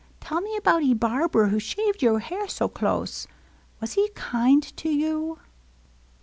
Tell 0.19 0.41
me 0.41 0.57
about 0.57 0.81
'e 0.81 0.95
barber 0.95 1.49
who 1.49 1.59
shaved 1.59 2.01
you 2.01 2.15
hair 2.17 2.47
so 2.47 2.67
close,— 2.67 3.27
was 3.79 3.93
he 3.93 4.09
kind 4.15 4.63
to 4.77 4.89
you 4.89 5.37